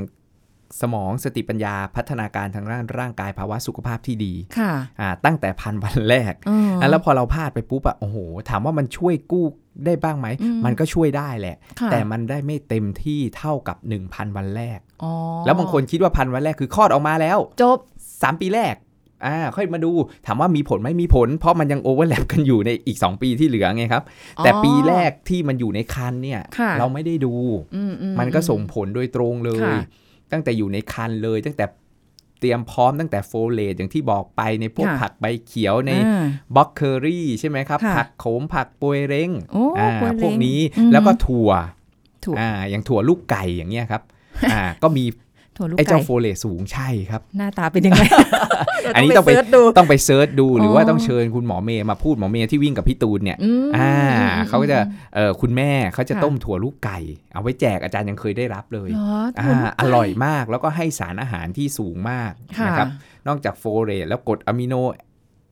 [0.81, 8.17] สมองสติปัญญาพัฒนาการทางด้านร่างกายภาวะสุขภาพที่ดีค่ะอ่าตั้งแต่พันวันแรกอืมอะแล้วพอเราพลาดไปปุ๊บอะโอ้โห
[8.51, 9.47] ถามว่ามันช่วยกู้
[9.87, 15.13] ได้บ้างไหมอืมมันก็ช่วยได้แหละค่ะแต่มันได้ไม่เต็มที่เท่ากับ 1,000 วันแรกอ๋อ
[15.47, 17.79] แล้วบางคนคิดว่าพันวันแรกคือคลอดออกมาแล้ว จบ
[18.11, 18.77] 3 ปีแรก
[19.27, 19.93] อ่าค่อยมาดู
[20.27, 24.03] ถามว่ามีผลไหมมีผล เพราะมันยังโอเวอร์แลปกันอยู่ในอีก 2 ปีที่เหลือไงครับ
[24.39, 27.35] แต่ปีแรกที่มันอยู่ในคันเนี่ยค่ะเราไม่ได้ดู
[27.77, 29.79] อือืมันก็ส่งผลโดยตรงเลยค่ะ
[30.33, 31.64] ตั้งแต่อยู่ในครรภ์เลย ตั้งแต่
[32.40, 41.51] เตรียมพร้อมตั้งแต่โฟเลตอย่างที่บอกไปในพวกค่ะผักใบเขียวในอ่าบล็อกเคอรี่ใช่ไหมครับค่ะผักโขมผักปวยเล้งโอ้อ่าปวยเร้งพวกนี้อืมแล้วก็ถั่ว
[42.25, 44.03] ถั่วอ่าอย่างถั่วลูกไก่อย่างเงี้ยครับ
[44.53, 45.05] อ่าก็มี
[45.62, 48.03] ถั่วลูกไอ้ไก่เจ้าโฟเลตสูงใช่ครับ หน้าตาเป็นยังไง
[48.94, 53.94] อันนี้ต้องไป search ดูต้องไป search ดูหรือออว่าต้องเชิญคุณหมอเมย์มาพูดหมอเมย์ที่วิ่งกับพี่ตูนเนี่ยอืมอ่า
[54.48, 54.79] เขาก็จะ
[55.14, 56.98] เออคุณแม่เขาจะค่ะต้มถั่วลูกไก่
[57.35, 62.88] เอาไว้แจกอาจารย์ยังเคยได้รับเลยเหรออ่าถั่วลูกไก่อร่อยมากแล้วก็ให้สารอาหารที่สูงมากค่ะนะครับ
[63.29, 64.75] นอกจากโฟเลตแล้วกรดอะมิโน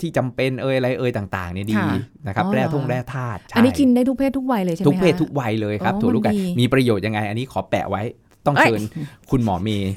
[0.00, 1.96] ที่จำเป็นเอยอะไรเอยต่างๆเนี่ยดีค่ะ
[2.26, 8.02] นะครับอ๋อแร่เหรอท่งแร่ธาตุใช่อันนี้กินได้ทุกเพศทุกวัยเลยใช่ไหมทุกเพศคะทุกวัยเลยครับอ๋อถั่วลูกไก่มันดีมีประโยชน์ยังไง อันนี้ขอแปะไว้
[8.46, 8.82] ต้องเอ้ยเชิญ
[9.30, 9.90] คุณหมอเมย์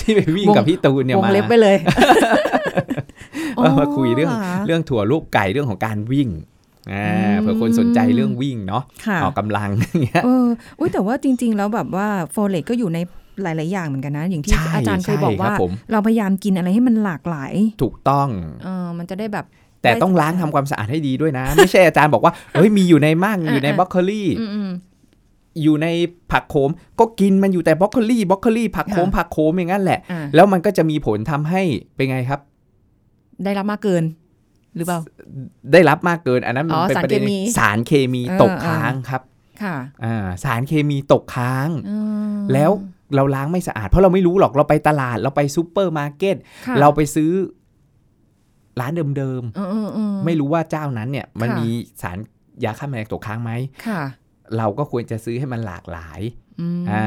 [0.00, 1.76] ที่ไปวิ่งวงกับพี่ตูนเนี่ยวงมาเล็บไปเลย
[3.56, 6.28] เออมาคุยเรื่องหเรื่องถั่วลูกไก่เรื่องของการวิ่ง
[6.92, 10.46] อ่าอืมเผื่อคนสนใจเรื่องวิ่งเนาะค่ะออกกำลังอย่างเงี้ยเออ
[10.78, 12.98] อุ้ยแต่ว่าจริง ๆ แล้วแบบว่าโฟเลตก็อยู่ใน
[13.42, 18.28] หลาย ๆ อย่างเหมือนกันนะ อย่างที่ใช่อาจารย์เคยบอกใช่ครัว่าเราพยายามกินอะไรให้มันหลากหลาย ถูกต้อง
[18.64, 19.46] เออมันจะได้แบบ
[19.82, 24.22] แต่ต้องล้างทำความสะอาดให้ดีด้วยนะ ไม่ใช่อาจารย์บอกว่าเฮ้ยมีอยู่ในมั่งอยู่ในอ่าบรอกโคลี
[25.58, 25.86] อืมอืมอยู่ใน
[26.32, 31.62] ผักโขม ก็กินมันอยู่แต่บรอกโคลีบรอกโคลีผักโขมค่ะผักโขมอย่างนั้นแหละอ่าแล้วมันก็จะมีผลทำให้
[31.94, 32.40] เป็นไงครับ
[33.44, 34.04] ได้รับมากเกิน
[34.76, 34.98] หรือเปล่า
[35.72, 39.22] ได้รับมากเกิน อันนั้นอ๋อมันเป็นประเด็นสารเคมีสารเคมีเออตกค้างครับ
[39.62, 41.96] ค่ะอ่าสารเคมีตกค้างอื
[42.36, 42.70] มแล้ว
[43.14, 47.30] เราล้างไม่สะอาด เพราะเราไม่รู้หรอกเราไปตลาด เราไปซูเปอร์มาร์เก็ตค่ะเราไปซื้อ
[48.80, 51.68] ร้านเดิมเออเออเออๆไม่รู้ว่าเจ้านั้นเนี่ย มันค่ะมี
[52.02, 52.18] สาร
[52.64, 53.50] ยาฆ่าแมลงตกค้างไหม
[53.88, 54.02] ค่ะ
[54.56, 57.02] เราก็ควรจะซื้อให้มันหลากหลายอ่า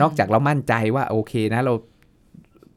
[0.00, 1.74] นอกจากเรามั่นใจว่าโอเคนะเรา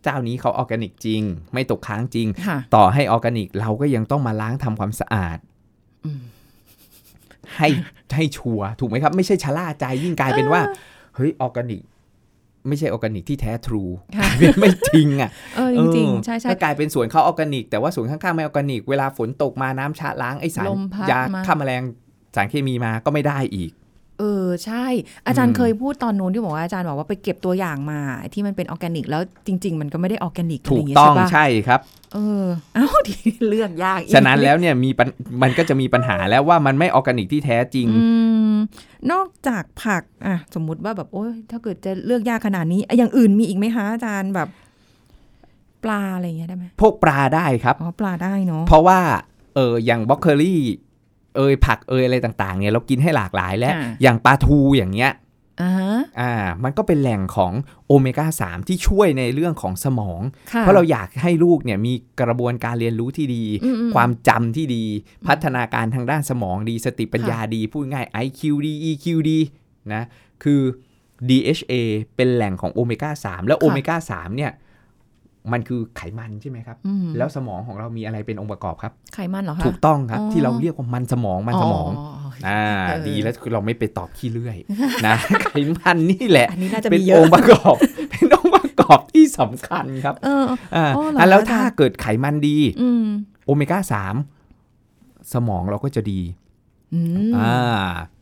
[0.04, 1.22] เจ้านี้เขาออร์แกนิกจริง
[1.54, 5.38] ไม่ตกค้างจริงค่ะต่อให้ออร์แกนิกเราก็ยังต้องมาล้างทำความสะอาด
[6.06, 6.22] อืม
[7.58, 7.70] ให้
[8.16, 10.62] ให้ sure ถูกไหมครับ ไม่ใช่ชะล่าใจยิ่งกลายเป็นว่า
[11.16, 11.84] เฮ้ยออร์แกนิก
[12.68, 13.84] ไม่ใช่ออร์แกนิกที่แท้ true
[14.18, 14.28] ค่ะ
[14.60, 21.84] ไม่จริงอะเออจริงๆใช่ใช่ถ้ากลายเป็นสวนเขาออร์แกนิก แต่ว่าสวนข้างๆไม่ออร์แกนิก เวลาฝนตกมาน้ำชะล้างไอสารลมพัดยามาฆ่าแมลง
[22.36, 24.86] สารเคมีมาก็ไม่ได้อีกเออใช่
[25.28, 28.00] อาจารย์อืมเคยพูดตอนนู้นที่บอกว่าอาจารย์บอกว่าไปเก็บตัวอย่างมา
[28.34, 31.80] ที่มันเป็นออร์แกนิก แล้วจริง ๆ มันก็ไม่ได้ออร์แกนิกอะไรอย่างเงี้ยถูกต้องใช่ปะใช่ครับ
[32.14, 35.08] เออเอ้าทีเลือกยากอีกฉะนั้นแล้วเนี่ยมีปัญ
[35.42, 38.06] มันก็จะมีปัญหาแล้วว่ามันไม่ออร์แกนิกที่แท้จริงอื
[38.54, 38.56] ม
[39.12, 44.50] นอกจากผักอะสมมุติว่าแบบโอ้ยถ้าเกิดจะเลือกยากขนาดนี้อะอย่างอื่นมีอีกไหมคะอาจารย์แบบ
[45.84, 49.00] ปลาอะไรอย่างเงี้ยได้ไหมพวกปลาได้ครับอ๋อปลาได้เนาะเพราะว่า
[49.56, 50.62] เอออย่างบล็อกเคอรี่
[51.36, 55.12] เอยผักเอยอะไรต่างๆเนี่ยเรากินให้หลากหลายแล้วค่ะอย่างปลาทูอย่างเงี้ย
[55.62, 57.54] อ่าฮะอ่า มันก็เป็นแหล่งของ
[57.88, 60.22] โอเมก้า 3 ที่ช่วยในเรื่องของสมอง
[60.54, 64.84] ค่ะเพราะเราอยากให้ลูกเนี่ยมีกระบวนการเรียนรู้ที่ดีอืมอืมความจำที่ดี
[65.28, 69.40] พัฒนาการทางด้านสมองดี สติปัญญาดี พูดง่าย IQ ดี EQ ดี
[69.94, 70.04] นะ
[70.44, 70.62] คือ
[71.30, 71.74] DHA
[72.16, 74.52] เป็นแหล่งของโอเมก้า 3 แล้วโอเมก้า 3 เนี่ย
[75.52, 81.92] มันคือไขมันใช่ไหมครับอืมแล้วสมองของเรามีอะไรเป็นองค์ประกอบครับ ไขมันเหรอคะ ถูกต้องครับอ๋อที่เราเรียกว่ามันสมองมันสมอง
[82.48, 84.58] อ่าเออดีแล้วคือเราไม่ไปตอบขี้เลื่อย
[85.08, 87.76] นะไขมันนี่แหละอันนี้น่าจะเป็นมีเยออะงค์ประกอบ
[88.10, 93.06] เป็นองค์ประกอบที่สำคัญครับเอออ่าอ๋อเหรออะแล้วอาจารย์ถ้าเกิดไขมันดีอืม
[93.46, 94.16] โอเมก้าสาม
[95.34, 96.22] สมองเราก็จะดี
[96.94, 97.56] อืมอ่า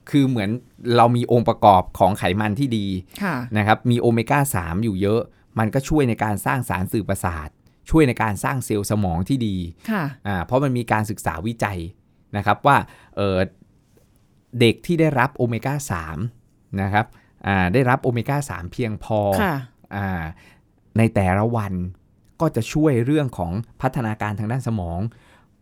[0.10, 0.50] คือเหมือน
[0.98, 2.86] เรามีองค์ประกอบของไขมันที่ดี
[3.22, 5.22] ค่ะนะครับ มีโอเมก้า3อยู่เยอะ
[5.60, 7.50] มันก็ช่วยในการสร้างสารสื่อประสาท
[7.90, 9.56] ช่วยในการสร้างเซลล์สมองที่ดี
[9.92, 11.80] ค่ะอ่าเพราะมันมีการศึกษาวิจัย
[12.38, 12.78] นะครับว่า
[13.16, 13.38] เอ่อ
[14.60, 15.76] เด็กที่ได้รับโอเมก้า
[16.28, 17.06] 3นะครับ
[17.48, 19.56] อ่าได้รับโอเมก้า3เพียงพอค่ะ
[19.96, 20.24] อ่า
[20.98, 21.74] ในแต่ละวัน
[22.42, 25.00] ก็จะช่วยเรื่องของพัฒนาการทางด้านสมอง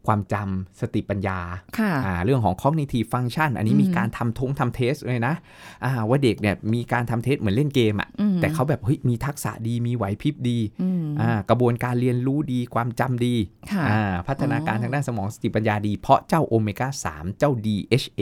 [0.10, 1.40] ความจำสติปัญญา
[1.80, 5.36] ค่ะอ่าเรื่องของ cognitive function อันนี้อืมมีการทำทงทำ test เลยนะ
[5.84, 13.36] อ่าว่าเด็กเนี่ยมีการทำเทสเหมือนเล่นเกมอะอืมแต่เขาแบบเฮ้ยมีทักษะดีมีไหวพริบดีอืมอ่ากระบวนการเรียนรู้ดีความจำดี
[13.72, 18.22] ค่ะอ่าพัฒนาการอ๋อทางด้านสมองสติปัญญาดี เพราะเจ้าโอเมก้า 3 เจ้า DHA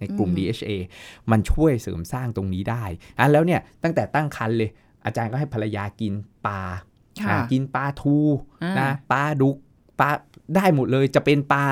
[0.00, 0.70] ในกลุ่มอืม DHA
[1.30, 2.84] มันช่วยเสริมสร้างตรงนี้ได้
[3.18, 4.70] อะแล้วเนี่ยตั้งแต่ตั้งครรภ์เลย
[5.04, 6.12] อาจารย์ก็ให้ภรรยากิน
[6.46, 6.60] ปลา
[7.22, 8.16] ค่ะอ่ากินปลาทู
[8.62, 9.56] อ่านนะปลาดุก
[10.00, 10.10] ปลา
[10.56, 11.64] ได้หมดเลยจะเป็นปลา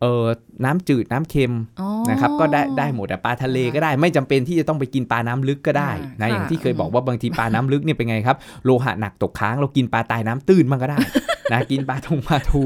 [0.00, 0.26] เอ่อ
[0.64, 10.98] น้ำจืดน้ำเค็มอ๋อนะครับก็ได้ได้หมดอะปลาทะเลก็ได้ ไม่จำเป็นที่จะต้องไปกินปลาน้ำลึกก็ได้อ่านะค่ะอย่างที่เคยอืมบอกว่าบางทีปลาน้ำลึกเนี่ยเป็นไงครับโลหะหนักตกค้างเรากินปลาตายน้ำตื้นมันก็ได้
[11.52, 12.64] นะกินปลาทงปลาทู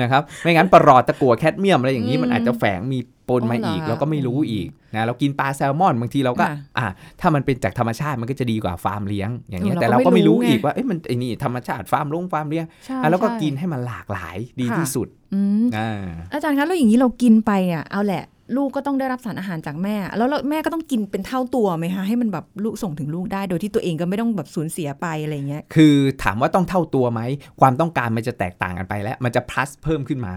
[0.00, 6.86] นะครับไม่งั้นปลาหลอดตะกั่วแคดเมียมอะไรอย่างนี้มันอาจจะแฝงมีปนมาอีกอ๋อเหรอเราก็ไม่รู้อีก นะเรากินปลาแซลมอนบางทีเราก็ค่ะอ่า
[7.20, 18.24] ถ้ามันเป็นจากธรรมชาติมันก็จะดีกว่าฟาร์มเลี้ยงอย่างเงี้ยเออแต่เราเราก็ก็ไม่ไม่รู้รู้ไงอีกว่าเอ้ยมันไอ้นี่ธรรมชาติฟาร์มลงฟาร์มเลี้ยงใช่อะแล้วก็ใช่กินให้มันหลากหลายดีค่ะที่สุดอืมอ่าอาจารย์คะแล้วอย่างนี้เรากินไปอะเอาแหละ
[18.56, 27.20] ลูกก็ต้องได้รับสารอาหารจากแม่ แล้วเราแม่ก็ต้องกินเป็นเท่าตัวไหมคะให้มันแบบลูกส่งถึงลูกได้ โดยที่ตัวเองก็ไม่ต้องแบบสูญเสียไปอะไรเงี้ยคือถามว่าต้องเท่าตัวไหม
[27.60, 30.34] ความต้องการมันจะแตกต่างกันไปแล้ว มันจะ plus เพิ่มขึ้นมา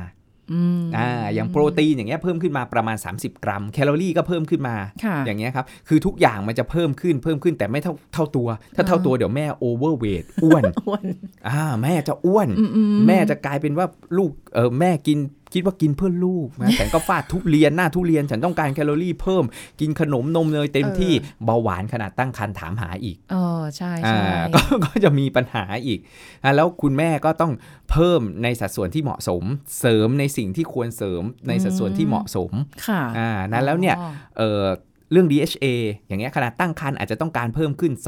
[0.53, 11.05] อืมอ่าอย่างโปรตีนอย่างเงี้ยเพิ่มขึ้นมาประมาณ 30 กรัม แคลอรี่ก็เพิ่มขึ้นมาค่ะอย่างเงี้ยครับ คือทุกอย่างมันจะเพิ่มขึ้นเพิ่มขึ้นแต่ไม่เท่าเท่าตัว ถ้าเท่าตัวเดี๋ยวแม่โอเวอร์เวทอ้วนอ้วน
[11.47, 13.85] อ่าแม่จะอ้วนอือืแม่จะกลายเป็นว่า
[14.17, 15.17] ลูกเออแม่กิน
[15.53, 19.43] คิดว่ากินเพื่อลูกนะแต่ก็ฟาดทุเรียนหน้าทุเรียนฉันต้องการแคลอรี่เพิ่ม
[19.79, 21.13] กินขนมนมเนยเต็มที่
[21.45, 25.99] เบาหวานขนาดตั้งครรภ์ถามหาอีกเออใช่อ่าใช่ก็ก็จะมีปัญหาอีก
[26.43, 27.51] อะแล้วคุณแม่ก็ต้อง
[27.91, 29.43] เพิ่มในสัดส่วนที่เหมาะสม
[29.79, 32.51] เสริมในสิ่งที่ควรเสริมในสัดส่วนที่เหมาะสม
[32.87, 34.63] ค่ะอ่านั้นแล้วเนี่ยอ๋อเออ
[35.11, 35.65] เรื่อง DHA
[36.07, 38.03] อย่างเงี้ยขนาดตั้งครรภ์อาจจะต้องการเพิ่มขึ้น 200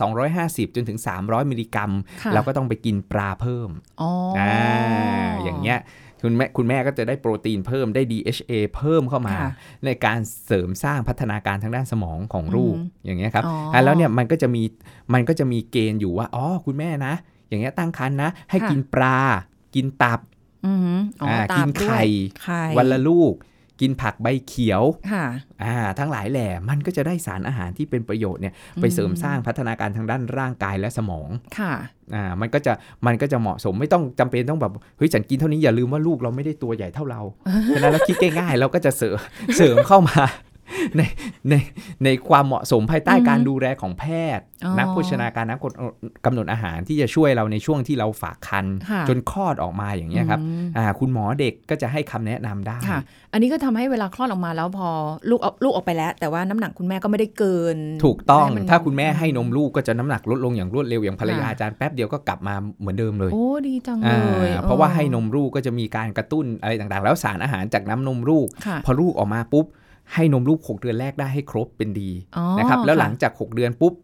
[0.00, 1.90] 250 จนถึง 300 มิลลิกรัม
[2.22, 5.78] ค่ะเราก็ต้องไปกินปลาเพิ่ม อ๋อออ่าอย่างเงี้ย
[6.22, 9.50] คุณแม่คุณแม่ก็จะได้โปรตีนเพิ่มได้ DHA เพิ่มเข้ามาค่ะ
[9.84, 14.62] ในการเสริมสร้างพัฒนาการทางด้านสมองของลูกอืมอย่างเงี้ยครับอ๋ออ่อะแล้วเนี่ยมันก็จะมี
[15.14, 17.14] มันก็จะมีเกณฑ์อยู่ว่าอ๋อคุณแม่นะ
[17.48, 19.18] อย่างเงี้ยตั้งครรภ์นะ ให้ค่ะกินปลา
[19.74, 20.20] กินตับ
[20.66, 22.02] อือหืออ๋ออ่าตากิมนด้วยไข่
[22.42, 23.34] ไข่วันละลูก
[23.80, 25.24] กินผักใบเขียวค่ะ
[25.64, 31.72] อ่าทั้งหลายแหล่มันก็จะได้สารอาหารที่เป็นประโยชน์เนี่ยไปเสริมสร้างพัฒนาการทางด้านร่างกายและสมองค่ะ
[32.14, 32.72] อ่ามันก็จะ
[33.06, 37.22] มันก็จะเหมาะสมไม่ต้องจำเป็นต้องแบบเฮ้ยฉันกินเท่านี้อย่าลืมว่าลูกเราไม่ได้ตัวใหญ่เท่าเรา
[37.74, 39.16] ฉะนั้นเราคิดง่ายๆเราก็จะเสริม
[39.56, 40.22] เสริมเข้ามา
[40.96, 41.02] ใน
[41.48, 41.54] ใน
[42.04, 44.04] ในความเหมาะสมภายใต้อือฮึการดูแลของแพ
[44.36, 45.58] ทย์อ๋อนักโภชนาการนัก
[46.24, 53.00] กำหนดอาหารที่จะช่วยเราในช่วงที่เราฝากคันค่ะจนคลอดออกมาอย่างเงี้ยครับอืมอ่าคุณหมอเด็กก็จะให้คำแนะนำได้ค่ะ
[53.32, 54.88] อันนี้ก็ทำให้เวลาคลอดออกมาแล้วพอ
[55.30, 69.66] ลูกเอาลูกออกไปแล้ว แต่ว่าน้ำหนักคุณแม่ก็ไม่ได้เกิน ถูกต้องให้นถ้าคุณแม่ให้นมลูกก็จะน้ำหนักลดลงอย่างรวดเร็วอย่างภรรยาอาจารย์แป๊บเดียวก็กลับมาเหมือนเดิมเลยโอ้ดีจังอ่าเลยเพราะว่าให้นมลูกก็จะมีการกระตุ้นอะไรต่างๆ แล้วสารอาหารจากน้ำนมลูกค่ะพอลูกออกมาปุ๊บ
[70.14, 73.94] ให้นมลูก 6 เดือนแรกได้ให้ครบเป็นดีอ๋อนะครับแล้วค่ะหลังจาก 6 เดือนปุ๊บ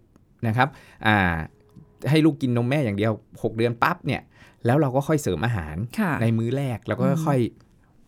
[0.47, 0.69] นะครับ
[1.07, 1.35] อ่า
[2.11, 4.23] ให้ลูกกินนมแม่อย่างเดียว 6 เดือนปั๊บเนี่ย
[4.67, 7.41] แล้วเราก็ค่อยเสริมอาหารค่ะในมื้อแรกแล้วก็อืมค่อย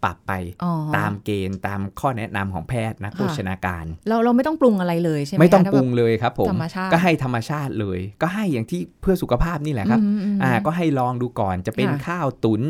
[0.05, 0.33] ปรับไป
[0.65, 12.63] อ๋อตามเกณฑ์ตามข้อแนะนำของแพทย์นักโภชนาการ เราเราไม่ต้องปรุงอะไรเลยใช่ไหมไม่ต้องคะปรุงเลยครับผมธรรมชาติก็ให้ธรรมชาติเลย ก็ให้อย่างที่เพื่อสุขภาพนี่แหละครับอืมมอ่าก็ให้ลองดูก่อนจะเป็นค่ะข้าวตุน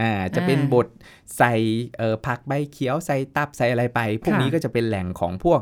[0.00, 0.86] อ่าจะเป็นอ่าบด
[1.36, 1.54] ใส่
[1.98, 5.60] เอ่อผักใบเขียวใส่ตับใส่อะไรไป พวกค่ะนี้ก็จะเป็นแหล่งของพวก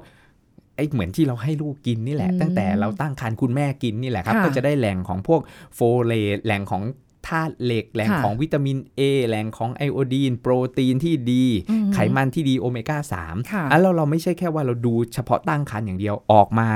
[0.76, 5.40] ไอ้เหมือนที่เราให้ลูกกินนี่แหละอืมตั้งแต่เราตั้งครรภ์คุณแม่กินนี่แหละครับค่ะก็จะได้แหล่งของพวก
[5.74, 6.82] โฟเลตแหล่งของ
[7.28, 16.68] ธาตุเหล็กแหล่งค่ะของวิตามิน A แหล่งของไอโอดีน โปรตีนที่ดีอืมไขมันที่ดีโอเมก้า3ค่ะอะแล้วเราไม่ใช่แค่ว่าเราดูเฉพาะตั้งครรภ์อย่างเดียวออกมา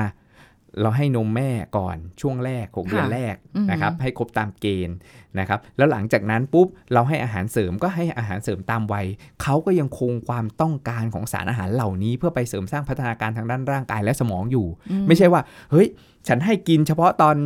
[0.81, 4.97] เราให้นมแม่ก่อนช่วงแรก6เดือนค่ะแรกอืมนะครับ ให้ครบตามเกณฑ์
[5.39, 9.07] นะครับ แล้วหลังจากนั้นปุ๊บเราให้อาหารเสริมก็ให้อาหารเสริมตามวัย
[9.43, 15.89] เขาก็ยังคงความต้องการของสารอาหารเหล่านี้ เพื่อไปเสริมสร้างพัฒนาการทางด้านร่างกายและสมองอยู่อืมไม่ใช่ว่า เฮ้ย
[16.29, 17.37] ฉันให้กินเฉพาะตอน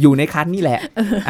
[0.00, 0.80] อยู่ในครรภ์นี่แหละ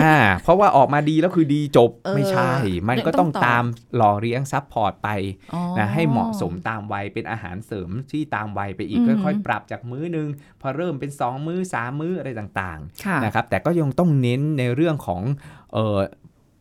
[0.00, 2.50] อ่า เพราะว่าออกมาดีแล้วคือดีจบเออไม่ใช่
[2.88, 3.64] มันก็ต้องต่อตาม
[3.96, 5.08] หล่อเลี้ยง support ไป
[5.54, 10.28] อ๋อนะให้เหมาะสมตามวัยเป็นอาหารเสริมที่ตามวัยไปอีกอืมค่อยๆ ปรับจากมื้อหนึ่ง
[10.60, 15.22] พอเริ่มเป็น 2 มื้อ 3 มื้ออะไรต่างค่ะๆนะครับแต่ก็ยังต้องเน้นในเรื่องของ
[15.74, 16.00] เอ่อ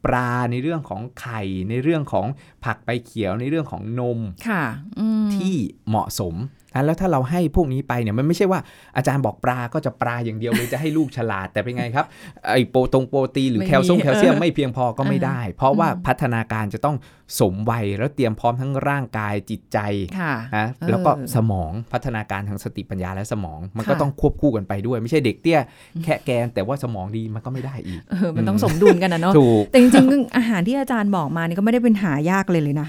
[0.05, 2.27] ปลาในเรื่องของไข่ในเรื่องของ
[2.65, 4.63] ผักใบเขียวในเรื่องของนมค่ะ
[4.99, 5.55] อืมที่
[5.87, 6.35] เหมาะสม
[6.75, 8.59] นะแล้วถ้าเราให้พวกนี้ไปเนี่ยมันไม่ใช่ว่า
[8.97, 12.05] อาจารย์บอกปลาก็จะปลาอย่างเดียวเลยจะให้ลูกฉลาดแต่เป็นไงครับ
[12.49, 16.95] ไอโปรตรงโปรตีนหรือไม่มีแคลเซียมแคลเซียมเออไม่เพียงพอก็ไม่ได้ เพราะว่าอืมพัฒนาการจะต้อง
[17.39, 19.77] สมวัยแล้วเตรียมพร้อมทั้งร่างกายจิตใจ
[20.19, 25.59] ค่ะนะเออแล้วก็สมองพัฒนาการทางสติปัญญาและสมอง มันก็ค่ะต้องควบคู่กันไปด้วย ไม่ใช่เด็กเตี้ย
[26.03, 32.87] แค่แกนแต่ว่าสมองดีมันก็ไม่ได้อีกเออมันต้องสมดุลกันนะเนาะถูกแต่จริงๆอาหารที่อาจารย์บอกมานี่ก็ไม่ได้เป็นหายากเลยเลยนะ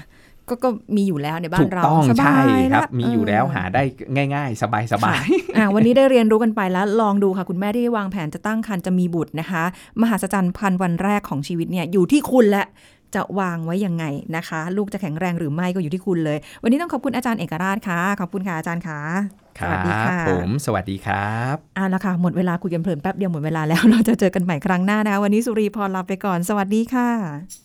[0.49, 3.83] ก็ก็มีอยู่แล้วในบ้าถูนกเราต้องสบาใช่ยครับละมีอยู่แล้วเหาได้
[4.35, 5.25] ง่าย ๆ สบายสบาย
[5.57, 9.63] อะวันนี้ได้เรียนรู้กันไปแล้วลองดูค่ะ คุณแม่ที่วางแผนจะตั้งครรภ์จะมีบุตรนะคะ
[10.01, 12.63] มหัศจรรย์พันวันแรกของชีวิตเนี่ยอยู่ที่คุณและ
[13.15, 14.05] จะวางไว้ยังไง
[14.35, 18.99] นะคะ ลูกจะแข็งแรงหรือไม่ก็อยู่ที่คุณเลย วันนี้ต้องขอบคุณอาจารย์เอกราชค่ะ ขอบคุณค่ะอาจารย์ค่ะ
[19.59, 27.64] คสรัวัสดีบค่ะผมสวัสดีครับอะแล้วค่ะ หมดเวลาคุยกันเพลินแป๊บเดียวหมดเวลาแล้วเราจะเจอกันใหม่ครั้งหน้านะคะวันนี้สุรีพรลาไปก่อน สวัสดีค่ะ